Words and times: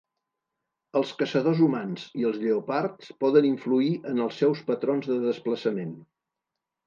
Els 0.99 1.09
caçadors 1.19 1.59
humans 1.65 2.05
i 2.21 2.25
els 2.29 2.39
lleopards 2.45 3.11
poden 3.25 3.49
influir 3.51 3.91
en 4.13 4.23
els 4.25 4.41
seus 4.45 4.63
patrons 4.71 5.11
de 5.13 5.19
desplaçament. 5.27 5.93